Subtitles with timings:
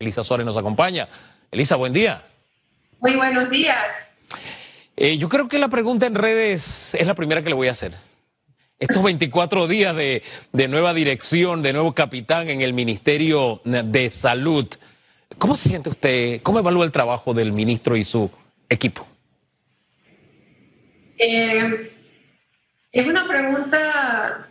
[0.00, 1.08] Elisa Suárez nos acompaña.
[1.50, 2.24] Elisa, buen día.
[3.00, 4.12] Muy buenos días.
[4.96, 7.72] Eh, yo creo que la pregunta en redes es la primera que le voy a
[7.72, 7.94] hacer.
[8.78, 10.22] Estos 24 días de,
[10.52, 14.68] de nueva dirección, de nuevo capitán en el Ministerio de Salud,
[15.36, 16.42] ¿cómo se siente usted?
[16.44, 18.30] ¿Cómo evalúa el trabajo del ministro y su
[18.68, 19.04] equipo?
[21.18, 21.92] Eh,
[22.92, 24.48] es una pregunta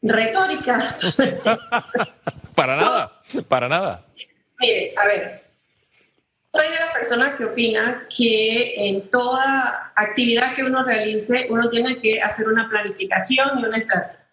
[0.00, 0.96] retórica.
[2.54, 4.05] para nada, para nada.
[4.58, 5.42] Mire, a ver,
[6.52, 12.00] soy de las personas que opina que en toda actividad que uno realice, uno tiene
[12.00, 14.26] que hacer una planificación y una estrategia.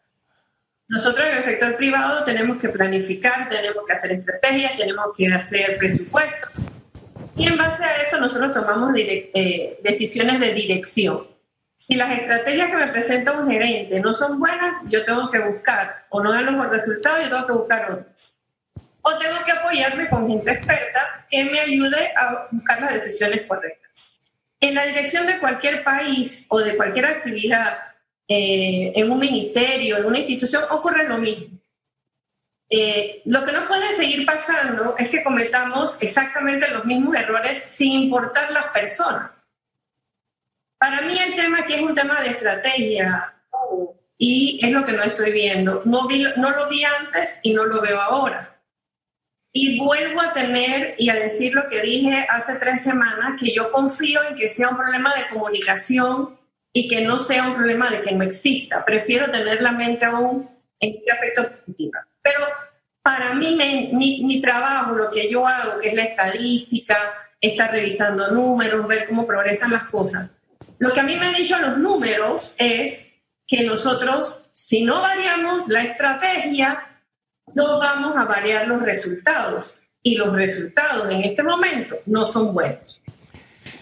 [0.87, 5.77] Nosotros en el sector privado tenemos que planificar, tenemos que hacer estrategias, tenemos que hacer
[5.77, 6.51] presupuestos.
[7.35, 11.27] Y en base a eso nosotros tomamos eh, decisiones de dirección.
[11.79, 16.05] Si las estrategias que me presenta un gerente no son buenas, yo tengo que buscar,
[16.09, 18.05] o no dan los resultados, yo tengo que buscar otros
[19.03, 24.15] o tengo que apoyarme con gente experta que me ayude a buscar las decisiones correctas.
[24.59, 27.77] En la dirección de cualquier país o de cualquier actividad,
[28.27, 31.59] eh, en un ministerio, en una institución, ocurre lo mismo.
[32.69, 38.03] Eh, lo que no puede seguir pasando es que cometamos exactamente los mismos errores sin
[38.03, 39.31] importar las personas.
[40.77, 43.35] Para mí el tema aquí es un tema de estrategia
[44.17, 45.81] y es lo que no estoy viendo.
[45.85, 48.52] No, no lo vi antes y no lo veo ahora.
[49.55, 53.71] Y vuelvo a tener y a decir lo que dije hace tres semanas, que yo
[53.71, 56.39] confío en que sea un problema de comunicación
[56.73, 58.83] y que no sea un problema de que no exista.
[58.83, 61.91] Prefiero tener la mente aún en ese aspecto positivo.
[62.23, 62.39] Pero
[63.03, 63.55] para mí,
[63.93, 66.97] mi, mi trabajo, lo que yo hago, que es la estadística,
[67.39, 70.31] estar revisando números, ver cómo progresan las cosas.
[70.79, 73.07] Lo que a mí me han dicho los números es
[73.45, 76.92] que nosotros, si no variamos la estrategia,
[77.53, 79.79] no vamos a variar los resultados.
[80.05, 83.01] Y los resultados en este momento no son buenos.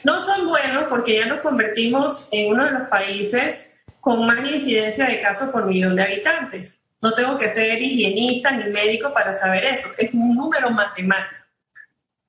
[0.04, 5.08] No son buenos porque ya nos convertimos en uno de los países con más incidencia
[5.08, 6.80] de casos por millón de habitantes.
[7.02, 9.90] No tengo que ser higienista ni médico para saber eso.
[9.98, 11.42] Es un número matemático.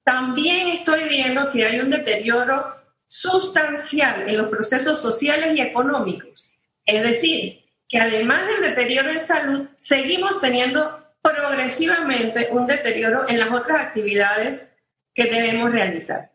[0.03, 2.75] También estoy viendo que hay un deterioro
[3.07, 6.55] sustancial en los procesos sociales y económicos.
[6.87, 11.02] Es decir, que además del deterioro en salud, seguimos teniendo
[11.35, 14.69] progresivamente un deterioro en las otras actividades
[15.15, 16.33] que debemos realizar.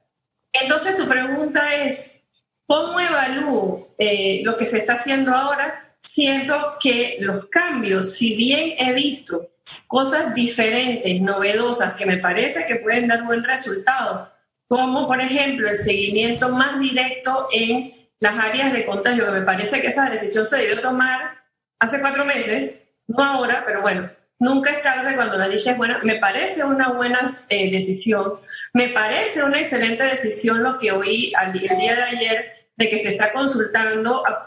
[0.61, 2.21] Entonces, tu pregunta es,
[2.65, 5.95] ¿cómo evalúo eh, lo que se está haciendo ahora?
[6.01, 9.51] Siento que los cambios, si bien he visto
[9.87, 14.31] cosas diferentes, novedosas, que me parece que pueden dar buen resultado,
[14.67, 19.81] como por ejemplo el seguimiento más directo en las áreas de contagio, que me parece
[19.81, 21.43] que esa decisión se debió tomar
[21.79, 25.99] hace cuatro meses, no ahora, pero bueno, Nunca es tarde cuando la dicha es buena.
[26.03, 28.39] Me parece una buena eh, decisión.
[28.73, 33.09] Me parece una excelente decisión lo que oí el día de ayer de que se
[33.09, 34.43] está consultando a,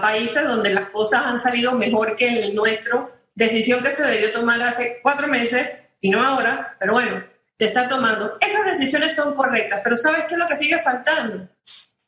[0.00, 3.14] países donde las cosas han salido mejor que en el nuestro.
[3.34, 5.68] Decisión que se debió tomar hace cuatro meses
[6.00, 7.22] y no ahora, pero bueno,
[7.58, 8.38] se está tomando.
[8.40, 11.46] Esas decisiones son correctas, pero ¿sabes qué es lo que sigue faltando?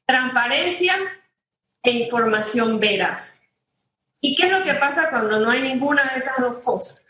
[0.07, 0.95] Transparencia
[1.83, 3.43] e información veraz.
[4.23, 7.05] ¿Y qué es lo que pasa cuando no hay ninguna de esas dos cosas?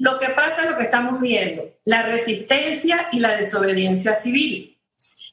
[0.00, 4.78] Lo que pasa es lo que estamos viendo, la resistencia y la desobediencia civil.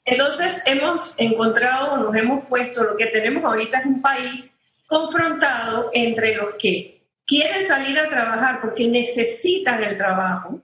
[0.04, 4.56] Entonces hemos encontrado, nos hemos puesto, lo que tenemos ahorita es un país
[4.86, 10.62] confrontado entre los que quieren salir a trabajar porque necesitan el trabajo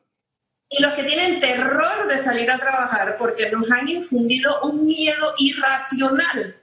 [0.67, 5.33] y los que tienen terror de salir a trabajar porque nos han infundido un miedo
[5.37, 6.57] irracional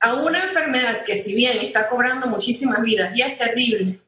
[0.00, 4.03] a una enfermedad que si bien está cobrando muchísimas vidas y es terrible,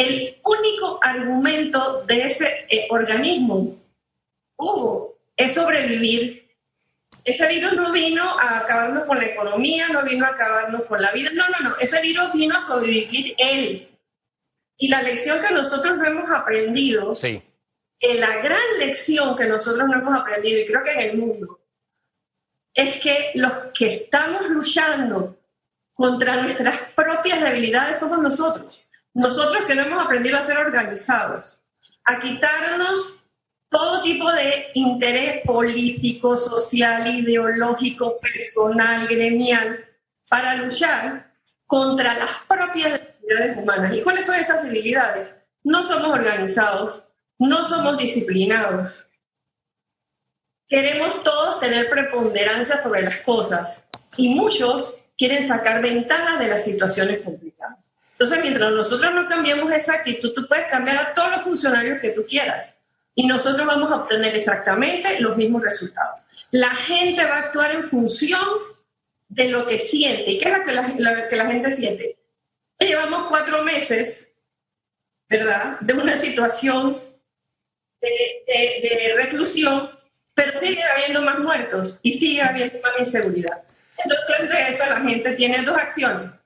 [0.00, 3.76] el único argumento de ese eh, organismo
[5.36, 6.48] es sobrevivir.
[7.22, 11.12] Ese virus no vino a acabarnos con la economía, no vino a acabarnos con la
[11.12, 11.30] vida.
[11.34, 11.76] No, no, no.
[11.76, 13.88] Ese virus vino a sobrevivir él.
[14.78, 17.42] Y la lección que nosotros no hemos aprendido, sí.
[18.02, 21.60] Eh, la gran lección que nosotros no hemos aprendido, y creo que en el mundo,
[22.72, 25.38] es que los que estamos luchando
[25.92, 28.86] contra nuestras propias debilidades somos nosotros.
[29.14, 31.60] Nosotros que no hemos aprendido a ser organizados,
[32.04, 33.24] a quitarnos
[33.68, 39.84] todo tipo de interés político, social, ideológico, personal, gremial,
[40.28, 41.32] para luchar
[41.66, 43.96] contra las propias debilidades humanas.
[43.96, 45.28] ¿Y cuáles son esas debilidades?
[45.62, 47.04] No somos organizados,
[47.38, 49.06] no somos disciplinados.
[50.68, 53.84] Queremos todos tener preponderancia sobre las cosas
[54.16, 57.49] y muchos quieren sacar ventaja de las situaciones complicadas.
[58.20, 62.10] Entonces, mientras nosotros no cambiemos esa actitud, tú puedes cambiar a todos los funcionarios que
[62.10, 62.74] tú quieras.
[63.14, 66.20] y nosotros vamos a obtener exactamente los mismos resultados.
[66.50, 68.40] La gente va a actuar en función
[69.28, 70.30] de lo que siente.
[70.30, 72.18] ¿Y qué es lo que la, que la gente siente?
[72.78, 74.28] Llevamos cuatro meses,
[75.28, 77.02] ¿verdad?, de una situación
[78.02, 79.90] de, reclusión,
[80.34, 83.62] pero sigue habiendo más muertos y sigue habiendo más inseguridad.
[83.96, 86.39] Entonces, de eso la gente tiene dos acciones.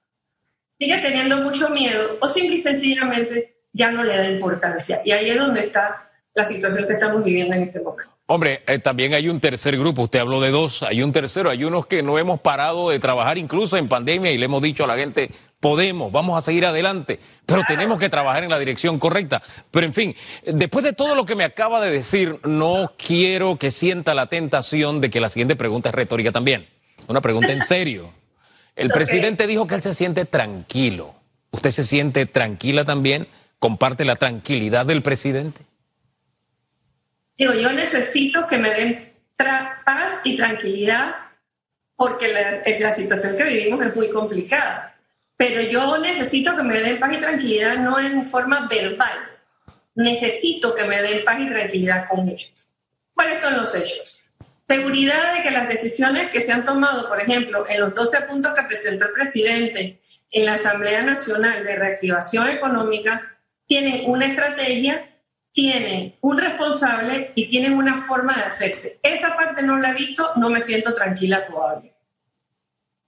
[0.85, 5.01] Sigue teniendo mucho miedo o simple y sencillamente ya no le da importancia.
[5.03, 8.13] Y ahí es donde está la situación que estamos viviendo en este momento.
[8.27, 11.65] Hombre, eh, también hay un tercer grupo, usted habló de dos, hay un tercero, hay
[11.65, 14.87] unos que no hemos parado de trabajar incluso en pandemia y le hemos dicho a
[14.87, 19.43] la gente, podemos, vamos a seguir adelante, pero tenemos que trabajar en la dirección correcta.
[19.71, 20.15] Pero en fin,
[20.45, 25.01] después de todo lo que me acaba de decir, no quiero que sienta la tentación
[25.01, 26.69] de que la siguiente pregunta es retórica también,
[27.09, 28.13] una pregunta en serio.
[28.77, 31.15] El presidente dijo que él se siente tranquilo.
[31.51, 33.29] ¿Usted se siente tranquila también?
[33.59, 35.63] ¿Comparte la tranquilidad del presidente?
[37.39, 41.15] Digo, yo necesito que me den paz y tranquilidad
[41.97, 44.97] porque la, la, situación que vivimos es muy complicada.
[45.37, 49.13] Pero yo necesito que me den paz y tranquilidad no en forma verbal.
[49.95, 52.69] Necesito que me den paz y tranquilidad con ellos.
[53.15, 54.24] ¿Cuáles son los hechos?
[54.69, 58.55] Seguridad de que las decisiones que se han tomado, por ejemplo, en los 12 puntos
[58.55, 60.01] que presentó el presidente
[60.31, 65.11] en la Asamblea Nacional de Reactivación Económica, tienen una estrategia
[65.55, 68.99] tienen un responsable y tienen una forma de hacerse.
[69.03, 71.93] Esa parte no la he visto, no me siento tranquila todavía.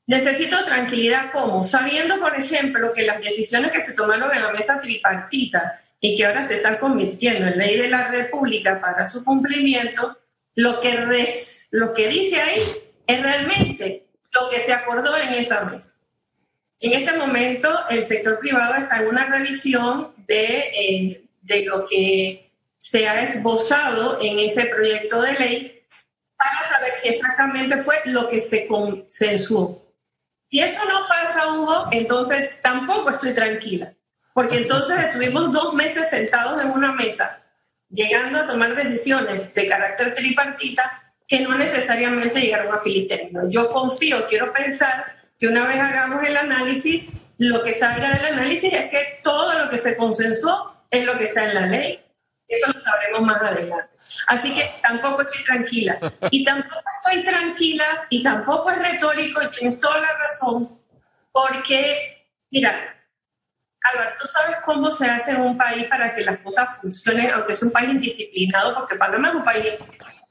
[0.06, 4.80] Necesito tranquilidad como, sabiendo, por ejemplo, que las decisiones que se tomaron en la mesa
[4.80, 10.16] tripartita y que ahora se están convirtiendo en ley de la República para su cumplimiento,
[10.56, 12.62] lo que, res, lo que dice ahí
[13.06, 15.94] es realmente lo que se acordó en esa mesa.
[16.80, 22.50] En este momento, el sector privado está en una revisión de eh, de lo que
[22.80, 25.82] se ha esbozado en ese proyecto de ley
[26.36, 29.82] para saber si exactamente fue lo que se consensuó.
[30.50, 33.94] Y eso no pasa, Hugo, entonces tampoco estoy tranquila,
[34.34, 37.42] porque entonces estuvimos dos meses sentados en una mesa,
[37.90, 43.08] llegando a tomar decisiones de carácter tripartita que no necesariamente llegaron a feliz
[43.48, 48.72] Yo confío, quiero pensar que una vez hagamos el análisis, lo que salga del análisis
[48.72, 52.02] es que todo lo que se consensuó es lo que está en la ley.
[52.48, 53.96] Eso lo sabremos más adelante.
[54.28, 55.98] Así que tampoco estoy tranquila.
[56.30, 60.80] Y tampoco estoy tranquila y tampoco es retórico y tienes toda la razón,
[61.32, 62.95] porque, mira,
[63.92, 67.52] Álvaro, tú sabes cómo se hace en un país para que las cosas funcionen, aunque
[67.52, 70.26] es un país indisciplinado, porque Panamá es un país indisciplinado.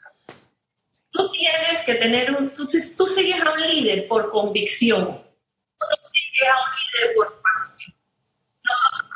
[1.12, 6.10] Tú tienes que tener un, tú, tú sigues a un líder por convicción, tú no
[6.10, 7.96] sigues a un líder por pasión.
[8.64, 9.10] Nosotros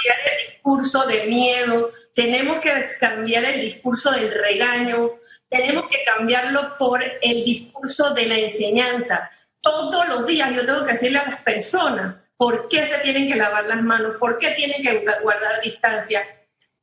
[0.00, 5.10] cambiar el discurso de miedo, tenemos que cambiar el discurso del regaño,
[5.48, 9.30] tenemos que cambiarlo por el discurso de la enseñanza.
[9.60, 13.36] Todos los días yo tengo que decirle a las personas por qué se tienen que
[13.36, 16.26] lavar las manos, por qué tienen que guardar distancia.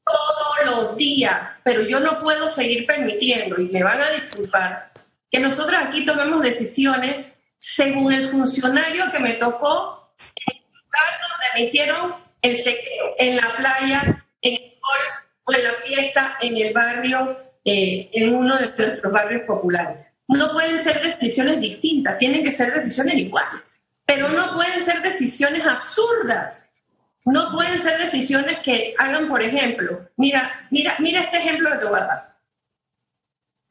[0.05, 4.91] Todos los días, pero yo no puedo seguir permitiendo, y me van a disculpar,
[5.31, 10.15] que nosotros aquí tomemos decisiones según el funcionario que me tocó
[10.45, 15.53] en el lugar donde me hicieron el chequeo en la playa, en el golf o
[15.53, 20.13] en la fiesta en el barrio, eh, en uno de nuestros barrios populares.
[20.27, 25.65] No pueden ser decisiones distintas, tienen que ser decisiones iguales, pero no pueden ser decisiones
[25.65, 26.63] absurdas.
[27.25, 32.37] No pueden ser decisiones que hagan, por ejemplo, mira, mira, mira este ejemplo que te.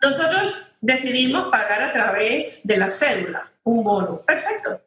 [0.03, 4.21] Nosotros decidimos pagar a través de la cédula un bono.
[4.21, 4.83] Perfecto.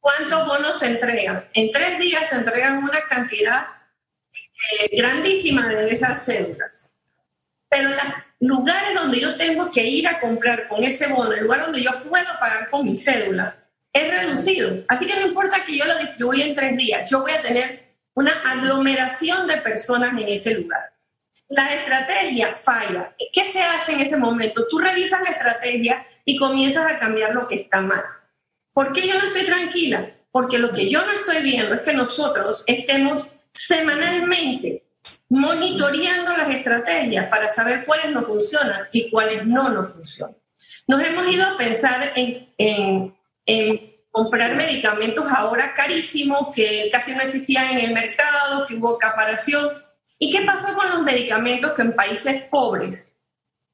[0.00, 1.48] ¿Cuántos bonos se entregan?
[1.54, 3.68] En tres días se entregan una cantidad
[4.80, 6.88] eh, grandísima de esas cédulas.
[7.68, 7.98] Pero los
[8.40, 12.02] lugares donde yo tengo que ir a comprar con ese bono, el lugar donde yo
[12.02, 13.61] puedo pagar con mi cédula,
[13.92, 14.84] es reducido.
[14.88, 17.96] Así que no importa que yo lo distribuya en tres días, yo voy a tener
[18.14, 20.92] una aglomeración de personas en ese lugar.
[21.48, 23.14] La estrategia falla.
[23.32, 24.66] ¿Qué se hace en ese momento?
[24.70, 28.02] Tú revisas la estrategia y comienzas a cambiar lo que está mal.
[28.72, 30.14] ¿Por qué yo no estoy tranquila?
[30.30, 34.82] Porque lo que yo no estoy viendo es que nosotros estemos semanalmente
[35.28, 40.36] monitoreando las estrategias para saber cuáles no funcionan y cuáles no nos funcionan.
[40.86, 43.14] Nos hemos ido a pensar en,
[44.10, 49.70] comprar medicamentos ahora carísimos que casi no existían en el mercado, que hubo acaparación.
[50.18, 53.14] ¿Y qué pasó con los medicamentos que en países pobres,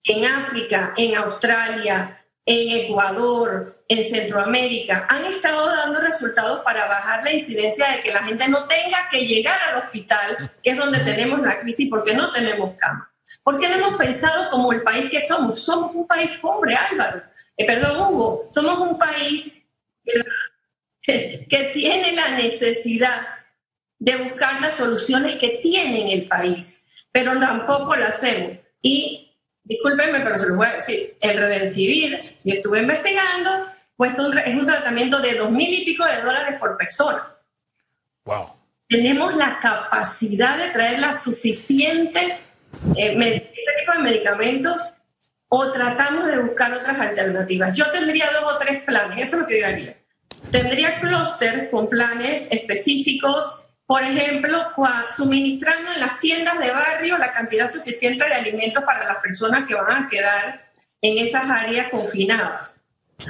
[0.04, 7.32] en África, en Australia, en Ecuador, en Centroamérica han estado dando resultados para bajar la
[7.32, 11.40] incidencia de que la gente no tenga que llegar al hospital, que es donde tenemos
[11.40, 13.12] la crisis, porque no tenemos cama.
[13.42, 15.62] ¿Por qué no hemos pensado como el país que somos?
[15.62, 17.22] Somos un país pobre, Álvaro.
[17.56, 18.46] Eh, perdón, Hugo.
[18.50, 19.57] Somos un país
[21.02, 23.26] que tiene la necesidad
[23.98, 28.58] de buscar las soluciones que tiene el país, pero tampoco lo hacemos.
[28.82, 29.32] Y
[29.64, 34.12] discúlpenme, pero se los voy a decir, el Redencivir, y estuve investigando, pues
[34.44, 37.36] es un tratamiento de dos mil y pico de dólares por persona.
[38.24, 38.52] Wow.
[38.88, 42.38] Tenemos la capacidad de traer la suficiente
[42.96, 44.94] eh, ese tipo de medicamentos
[45.48, 47.76] o tratamos de buscar otras alternativas.
[47.76, 49.96] Yo tendría dos o tres planes, eso es lo que yo haría.
[50.50, 54.58] Tendría clústeres con planes específicos, por ejemplo,
[55.10, 59.74] suministrando en las tiendas de barrio la cantidad suficiente de alimentos para las personas que
[59.74, 60.68] van a quedar
[61.00, 62.80] en esas áreas confinadas,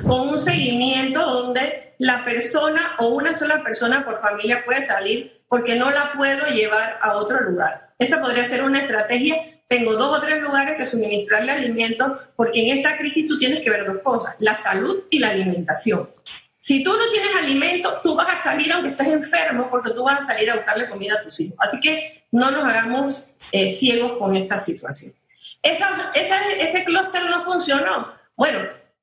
[0.06, 5.76] con un seguimiento donde la persona o una sola persona por familia puede salir porque
[5.76, 7.94] no la puedo llevar a otro lugar.
[7.98, 9.57] Esa podría ser una estrategia.
[9.68, 13.68] Tengo dos o tres lugares que suministrarle alimentos porque en esta crisis tú tienes que
[13.68, 16.08] ver dos cosas, la salud y la alimentación.
[16.58, 20.22] Si tú no tienes alimento, tú vas a salir aunque estés enfermo porque tú vas
[20.22, 21.56] a salir a buscarle comida a tus hijos.
[21.60, 25.14] Así que no nos hagamos eh, ciegos con esta situación.
[25.62, 28.14] ese clúster no funcionó.
[28.37, 28.58] Bueno,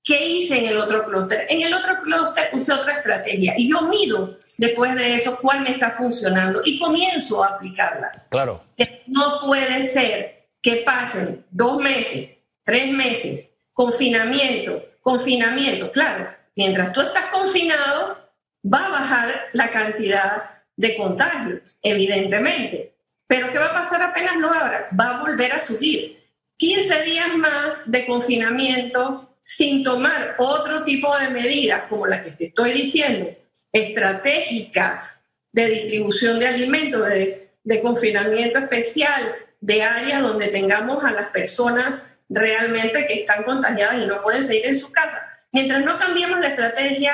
[0.05, 1.47] ¿Qué hice en el otro clúster?
[1.49, 5.71] En el otro clúster usé otra estrategia y yo mido después de eso cuál me
[5.71, 8.11] está funcionando y comienzo a aplicarla.
[8.29, 8.63] Claro.
[9.07, 10.34] No puede ser
[10.65, 15.91] que pasen dos meses, tres meses, confinamiento, confinamiento.
[15.91, 18.31] Claro, mientras tú estás confinado,
[18.65, 22.95] va a bajar la cantidad de contagios, evidentemente.
[23.27, 24.89] Pero ¿qué va a pasar apenas lo abra?
[24.99, 26.17] Va a volver a subir.
[26.57, 32.45] 15 días más de confinamiento sin tomar otro tipo de medidas como las que te
[32.45, 33.29] estoy diciendo,
[33.71, 39.21] estratégicas de distribución de alimentos, de, de confinamiento especial,
[39.65, 44.67] de áreas donde tengamos a las personas realmente que están contagiadas y no pueden seguir
[44.67, 45.27] en su casa.
[45.51, 47.13] Mientras no cambiemos la estrategia,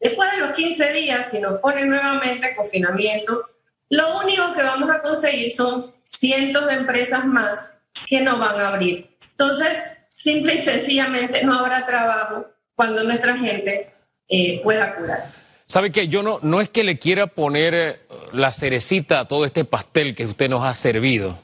[0.00, 3.44] después de los 15 días, si nos ponen nuevamente confinamiento,
[3.88, 7.74] lo único que vamos a conseguir son cientos de empresas más
[8.08, 9.16] que no van a abrir.
[9.30, 13.94] Entonces, simple y sencillamente no habrá trabajo cuando nuestra gente
[14.28, 15.40] eh, pueda curarse.
[15.66, 18.00] ¿Sabe que Yo no, no es que le quiera poner eh,
[18.32, 21.38] la cerecita a todo este pastel que usted nos ha servido,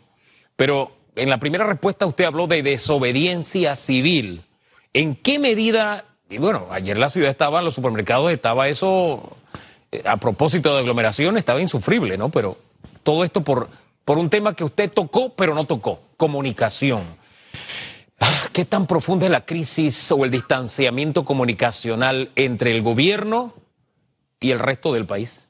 [0.56, 4.44] pero en la primera respuesta usted habló de desobediencia civil.
[4.92, 9.36] ¿En qué medida, y bueno, ayer la ciudad estaba, los supermercados estaba eso,
[9.92, 12.30] eh, a propósito de aglomeración, estaba insufrible, ¿no?
[12.30, 12.58] Pero
[13.02, 13.68] todo esto por,
[14.04, 17.04] por un tema que usted tocó, pero no tocó, comunicación.
[18.20, 23.54] Ah, ¿Qué tan profunda es la crisis o el distanciamiento comunicacional entre el gobierno
[24.40, 25.48] y el resto del país?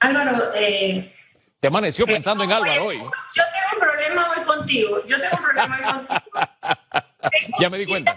[0.00, 1.12] Álvaro, eh,
[1.60, 2.98] te amaneció pensando en Álvaro hoy.
[2.98, 3.04] Yo
[3.52, 5.02] tengo un problema hoy contigo.
[5.06, 6.20] Yo tengo un problema hoy contigo.
[7.60, 8.16] ya me di cuenta.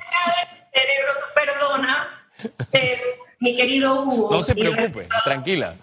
[0.73, 2.27] Cerebro, perdona,
[2.73, 3.01] eh,
[3.39, 4.35] mi querido Hugo.
[4.35, 5.75] No se preocupe, tranquila.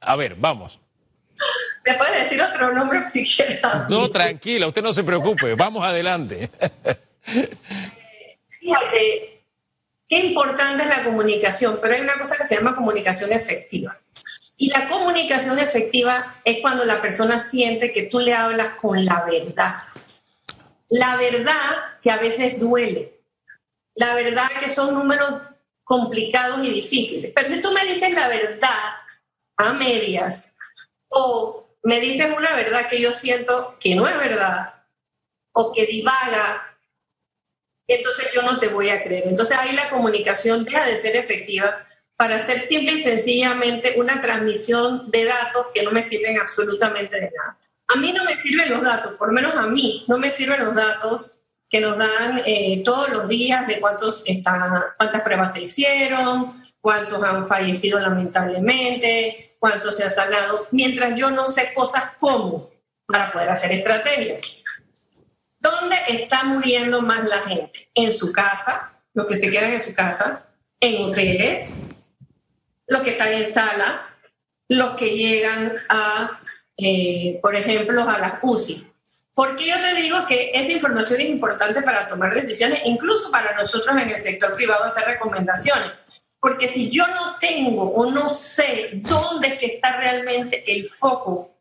[0.00, 0.78] A ver, vamos.
[1.86, 3.60] Me puedes decir otro nombre si quieres.
[3.88, 6.50] No, tranquila, usted no se preocupe, vamos adelante.
[8.48, 9.44] Fíjate,
[10.08, 13.98] qué importante es la comunicación, pero hay una cosa que se llama comunicación efectiva.
[14.56, 19.24] Y la comunicación efectiva es cuando la persona siente que tú le hablas con la
[19.24, 19.82] verdad.
[20.88, 21.54] La verdad
[22.00, 23.20] que a veces duele.
[23.94, 25.42] La verdad que son números
[25.82, 27.32] complicados y difíciles.
[27.34, 28.70] Pero si tú me dices la verdad
[29.56, 30.52] a medias
[31.08, 34.74] o me dices una verdad que yo siento que no es verdad
[35.52, 36.78] o que divaga,
[37.86, 39.28] entonces yo no te voy a creer.
[39.28, 45.10] Entonces ahí la comunicación deja de ser efectiva para hacer simple y sencillamente una transmisión
[45.10, 47.58] de datos que no me sirven absolutamente de nada.
[47.88, 50.64] A mí no me sirven los datos, por lo menos a mí no me sirven
[50.64, 55.62] los datos que nos dan eh, todos los días de cuántos está, cuántas pruebas se
[55.62, 62.70] hicieron, cuántos han fallecido lamentablemente, cuánto se ha sanado, mientras yo no sé cosas como
[63.06, 64.62] para poder hacer estrategias.
[65.58, 67.90] ¿Dónde está muriendo más la gente?
[67.94, 70.46] En su casa, los que se quedan en su casa,
[70.78, 71.74] en hoteles,
[72.86, 74.16] los que están en sala,
[74.68, 76.40] los que llegan a,
[76.76, 78.86] eh, por ejemplo, a la UCI.
[79.34, 84.00] Porque yo te digo que esa información es importante para tomar decisiones, incluso para nosotros
[84.00, 85.90] en el sector privado hacer recomendaciones.
[86.38, 91.56] Porque si yo no tengo o no sé dónde es que está realmente el foco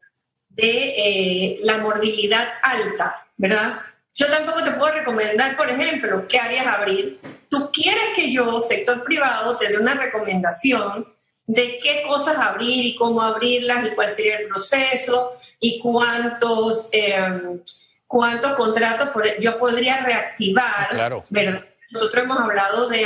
[0.49, 3.81] de eh, la morbilidad alta, ¿verdad?
[4.13, 7.19] Yo tampoco te puedo recomendar, por ejemplo, qué áreas abrir.
[7.53, 11.07] Tú quieres que yo, sector privado, te dé una recomendación
[11.45, 17.59] de qué cosas abrir y cómo abrirlas y cuál sería el proceso y cuántos, eh,
[18.07, 20.89] cuántos contratos yo podría reactivar.
[20.89, 21.21] Claro.
[21.29, 21.63] ¿verdad?
[21.91, 23.05] Nosotros hemos hablado de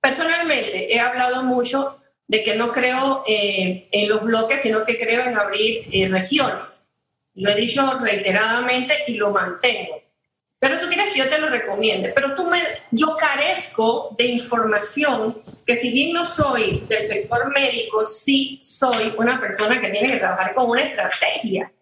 [0.00, 5.24] Personalmente, he hablado mucho de que no creo eh, en los bloques, sino que creo
[5.24, 6.90] en abrir eh, regiones.
[7.34, 10.00] Lo he dicho reiteradamente y lo mantengo.
[10.60, 12.60] Pero tú quieres que yo te lo recomiende, pero tú me,
[12.90, 19.40] yo carezco de información que si bien no soy del sector médico, sí soy una
[19.40, 21.72] persona que tiene que trabajar con una estrategia.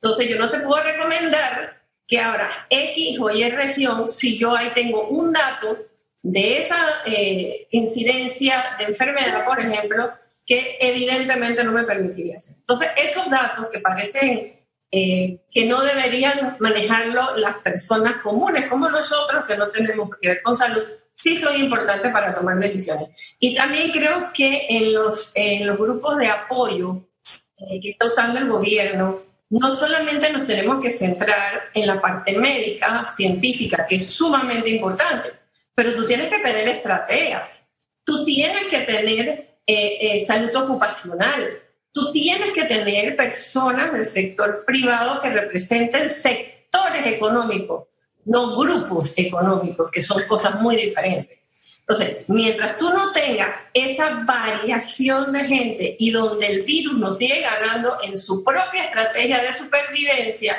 [0.00, 4.70] Entonces yo no te puedo recomendar que abra X o Y región si yo ahí
[4.74, 5.76] tengo un dato
[6.22, 10.12] de esa eh, incidencia de enfermedad, por ejemplo,
[10.46, 12.56] que evidentemente no me permitiría hacer.
[12.58, 14.63] Entonces, esos datos que parecen
[14.96, 20.42] eh, que no deberían manejarlo las personas comunes como nosotros, que no tenemos que ver
[20.42, 20.84] con salud,
[21.16, 23.08] sí son importantes para tomar decisiones.
[23.40, 27.08] Y también creo que en los, en los grupos de apoyo
[27.56, 32.38] eh, que está usando el gobierno, no solamente nos tenemos que centrar en la parte
[32.38, 35.30] médica, científica, que es sumamente importante,
[35.74, 37.64] pero tú tienes que tener estrategias,
[38.04, 39.28] tú tienes que tener
[39.66, 41.63] eh, eh, salud ocupacional,
[41.94, 47.84] tú tienes que tener personas del sector privado que representen sectores económicos,
[48.24, 51.38] no grupos económicos, que son cosas muy diferentes.
[51.86, 57.42] Entonces, mientras tú no tengas esa variación de gente y donde el virus nos sigue
[57.42, 60.56] ganando en su propia estrategia de supervivencia,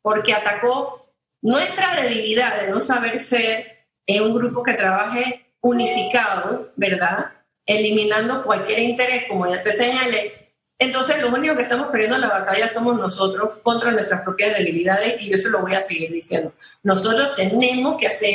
[0.00, 7.32] porque atacó nuestra debilidad de no saber ser en un grupo que trabaje unificado, ¿verdad?
[7.66, 10.41] Eliminando cualquier interés, como ya te señalé.
[10.82, 15.30] Entonces, los únicos que estamos perdiendo la batalla somos nosotros contra nuestras propias debilidades y
[15.30, 16.52] yo se lo voy a seguir diciendo.
[16.82, 18.34] Nosotros tenemos que hacer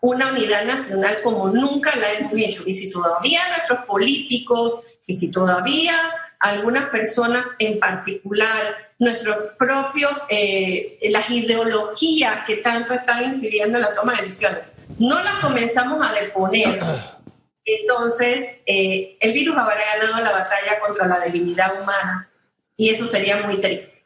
[0.00, 2.62] una unidad nacional como nunca la hemos hecho.
[2.64, 5.96] Y si todavía nuestros políticos, y si todavía
[6.38, 8.60] algunas personas en particular,
[9.00, 14.60] nuestros propios, eh, las ideologías que tanto están incidiendo en la toma de decisiones,
[14.96, 16.80] no las comenzamos a deponer,
[17.80, 22.30] entonces eh, el virus habrá ganado la batalla contra la debilidad humana
[22.76, 24.04] y eso sería muy triste.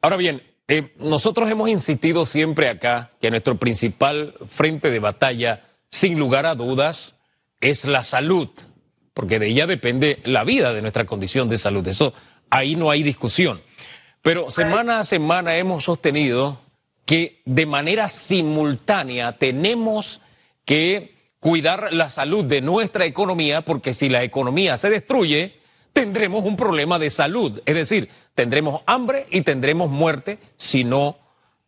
[0.00, 6.18] Ahora bien, eh, nosotros hemos insistido siempre acá que nuestro principal frente de batalla, sin
[6.18, 7.14] lugar a dudas,
[7.60, 8.48] es la salud,
[9.14, 11.86] porque de ella depende la vida de nuestra condición de salud.
[11.86, 12.12] Eso
[12.50, 13.62] ahí no hay discusión.
[14.22, 16.60] Pero semana a semana hemos sostenido
[17.04, 20.20] que de manera simultánea tenemos
[20.64, 25.60] que cuidar la salud de nuestra economía, porque si la economía se destruye,
[25.92, 27.62] tendremos un problema de salud.
[27.64, 31.18] Es decir, tendremos hambre y tendremos muerte si no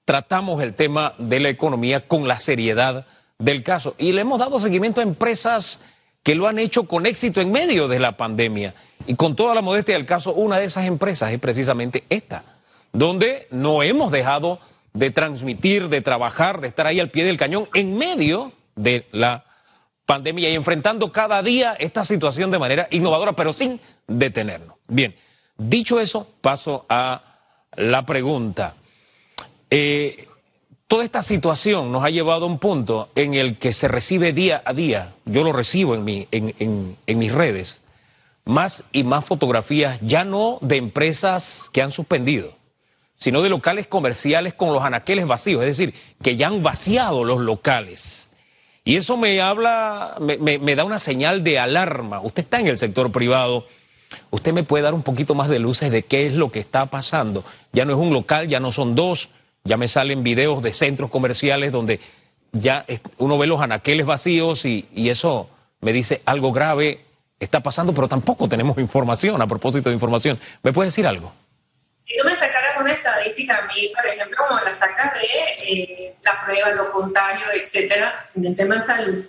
[0.05, 3.07] tratamos el tema de la economía con la seriedad
[3.39, 3.95] del caso.
[3.99, 5.81] Y le hemos dado seguimiento a empresas
[6.23, 8.75] que lo han hecho con éxito en medio de la pandemia.
[9.07, 12.45] Y con toda la modestia del caso, una de esas empresas es precisamente esta,
[12.93, 14.61] donde no hemos dejado
[14.93, 19.45] de transmitir, de trabajar, de estar ahí al pie del cañón en medio de la
[20.09, 24.79] pandemia y enfrentando cada día esta situación de manera innovadora, pero sin detenernos.
[24.87, 25.15] Bien,
[25.59, 27.41] dicho eso, paso a
[27.77, 28.75] la pregunta.
[29.69, 30.27] Eh,
[30.87, 34.63] toda esta situación nos ha llevado a un punto en el que se recibe día
[34.65, 37.83] a día, yo lo recibo en, mi, en, en mis redes,
[38.47, 42.55] más y más fotografías, ya no de empresas que han suspendido,
[43.15, 47.41] sino de locales comerciales con los anaqueles vacíos, es decir, que ya han vaciado los
[47.41, 48.28] locales.
[48.89, 52.23] Y eso me habla, me, da una señal de alarma.
[52.23, 53.67] Usted está en el sector privado.
[54.31, 56.87] ¿Usted me puede dar un poquito más de luces de qué es lo que está
[56.87, 57.45] pasando?
[57.71, 59.29] Ya no es un local, ya no son dos,
[59.63, 62.01] ya me salen videos de centros comerciales donde
[62.53, 62.87] ya
[63.19, 65.51] uno ve los anaqueles vacíos y, eso
[65.83, 67.05] me dice algo grave
[67.41, 70.41] está pasando, pero tampoco tenemos información a propósito de información.
[70.63, 71.31] ¿Me puede decir algo?
[72.07, 72.35] Tú me
[72.79, 76.89] sacaras una estadística a mí, por ejemplo, como la sacas de eh, las pruebas, los
[76.89, 79.25] contagios, etcétera, en el tema de salud,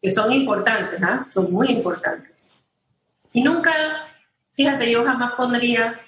[0.00, 1.26] que son importantes, ¿ah?
[1.30, 2.64] son muy importantes.
[3.32, 3.72] Y nunca,
[4.52, 6.00] fíjate, yo jamás pondría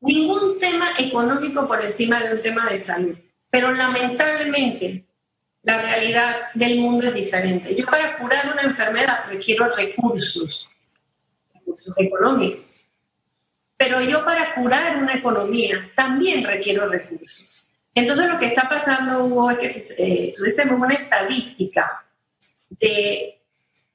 [0.00, 3.16] ningún tema económico por encima de un tema de salud.
[3.50, 5.06] Pero lamentablemente,
[5.62, 7.74] la realidad del mundo es diferente.
[7.74, 10.68] Yo para curar una enfermedad requiero recursos,
[11.54, 12.65] recursos económicos.
[13.76, 17.68] Pero yo para curar una economía también requiero recursos.
[17.94, 22.04] Entonces lo que está pasando, Hugo, es que si eh, tuviésemos una estadística
[22.68, 23.38] de,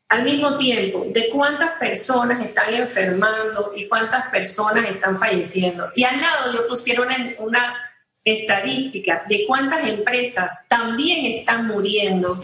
[0.09, 5.91] al mismo tiempo, de cuántas personas están enfermando y cuántas personas están falleciendo.
[5.95, 7.91] Y al lado yo pusiera una, una
[8.23, 12.43] estadística de cuántas empresas también están muriendo,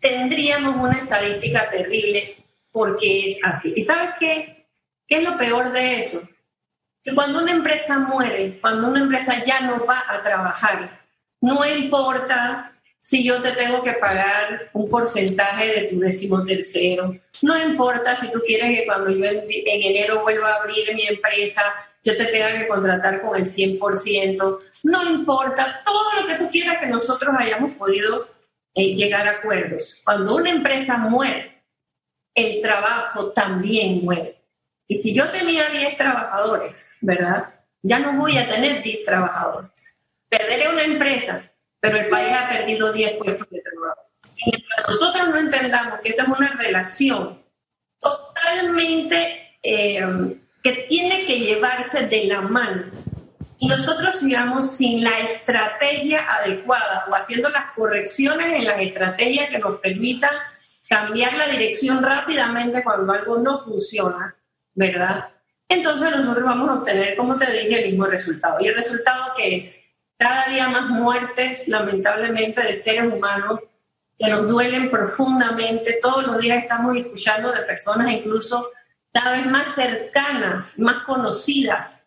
[0.00, 3.72] tendríamos una estadística terrible porque es así.
[3.76, 4.66] ¿Y sabes qué?
[5.06, 6.28] ¿Qué es lo peor de eso?
[7.04, 11.00] Que cuando una empresa muere, cuando una empresa ya no va a trabajar,
[11.44, 17.18] No importa si yo te tengo que pagar un porcentaje de tu décimo tercero.
[17.42, 21.62] No importa si tú quieres que cuando yo en, enero vuelva a abrir mi empresa,
[22.04, 24.58] yo te tenga que contratar con el 100%.
[24.84, 28.28] No importa todo lo que tú quieras que nosotros hayamos podido
[28.76, 30.00] eh, llegar a acuerdos.
[30.04, 31.64] Cuando una empresa muere,
[32.36, 34.41] el trabajo también muere.
[34.92, 37.48] Y si yo tenía 10 trabajadores, ¿verdad?
[37.80, 39.70] Ya no voy a tener 10 trabajadores.
[40.28, 41.50] Perderé una empresa,
[41.80, 44.02] pero el país ha perdido 10 puestos de trabajo.
[44.36, 47.42] Y mientras nosotros no entendamos que esa es una relación
[48.00, 52.84] totalmente eh, que tiene que llevarse de la mano
[53.58, 59.58] y nosotros sigamos sin la estrategia adecuada o haciendo las correcciones en las estrategias que
[59.58, 60.32] nos permitan
[60.86, 64.36] cambiar la dirección rápidamente cuando algo no funciona,
[64.74, 65.30] ¿verdad?
[65.68, 68.58] Entonces nosotros vamos a obtener, como te dije, el mismo resultado.
[68.60, 69.82] ¿Y el resultado qué es?
[70.22, 73.60] cada día más muertes, lamentablemente, de seres humanos
[74.18, 75.98] que nos duelen profundamente.
[76.00, 78.70] Todos los días estamos escuchando de personas incluso
[79.12, 82.02] cada vez más cercanas, más conocidas.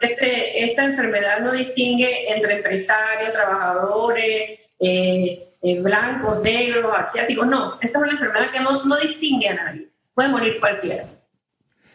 [0.00, 7.46] Este, esta enfermedad no distingue entre empresarios, trabajadores, eh, eh, blancos, negros, asiáticos.
[7.46, 9.88] No, esta es una enfermedad que no distingue a nadie.
[10.14, 11.08] Puede morir cualquiera.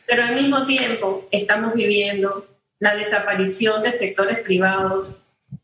[0.07, 2.47] Pero al mismo tiempo estamos viviendo
[2.79, 5.15] la desaparición de sectores privados,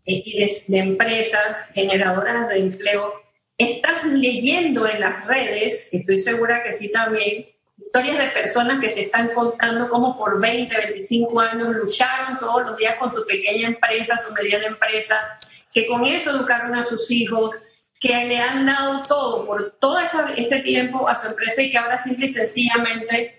[0.06, 3.21] y de, empresas generadoras de empleo,
[3.58, 7.47] estás leyendo en las redes, estoy segura que sí también,
[7.78, 12.78] historias de personas que te están contando cómo por 20, 25 años lucharon todos los
[12.78, 15.39] días con su pequeña empresa, su mediana empresa,
[15.73, 17.56] que con eso educaron a sus hijos,
[18.00, 20.00] que le han dado todo por todo
[20.36, 23.37] ese tiempo a su empresa y que ahora simple y sencillamente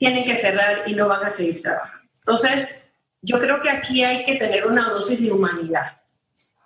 [0.00, 2.08] tienen que cerrar y no van a seguir trabajando.
[2.20, 2.80] Entonces,
[3.20, 6.00] yo creo que aquí hay que tener una dosis de humanidad.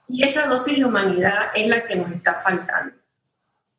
[0.07, 2.94] Y esa dosis de humanidad es la que nos está faltando.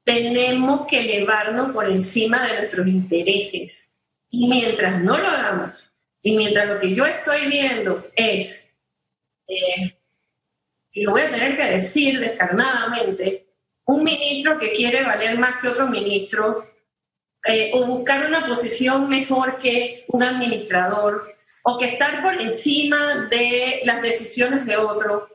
[0.03, 3.87] Tenemos que elevarnos por encima de nuestros intereses.
[4.29, 5.89] Y mientras no lo hagamos,
[6.21, 8.67] y mientras lo que yo estoy viendo es,
[9.47, 9.97] eh,
[10.91, 13.47] y lo voy a tener que decir descarnadamente,
[13.85, 16.74] un ministro que quiere valer más que otro ministro,
[17.45, 23.81] eh, o buscar una posición mejor que un administrador, o que estar por encima de
[23.85, 25.27] las decisiones de otro,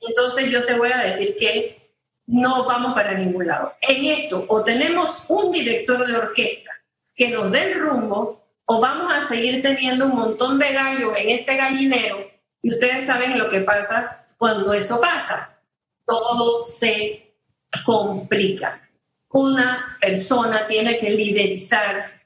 [0.00, 1.92] entonces yo te voy a decir que
[2.26, 3.74] no vamos para ningún lado.
[3.82, 6.70] En esto, o tenemos un director de orquesta
[7.14, 11.28] que nos dé el rumbo, o vamos a seguir teniendo un montón de gallos en
[11.30, 12.30] este gallinero,
[12.62, 15.58] y ustedes saben lo que pasa cuando eso pasa.
[16.06, 17.34] Todo se
[17.84, 18.80] complica.
[19.32, 22.22] Una persona tiene que liderizar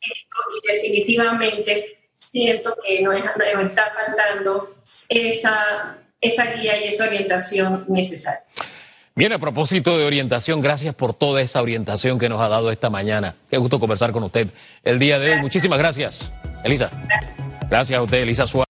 [0.00, 4.76] esto y definitivamente siento que nos, está faltando
[5.08, 8.44] esa, esa guía y esa orientación necesaria.
[9.14, 12.88] Bien, a propósito de orientación, gracias por toda esa orientación que nos ha dado esta
[12.88, 13.36] mañana.
[13.50, 14.48] Qué gusto conversar con usted
[14.82, 15.40] el día de hoy.
[15.40, 16.30] Muchísimas gracias,
[16.64, 16.90] Elisa.
[17.68, 18.60] Gracias, a usted, Elisa Suárez.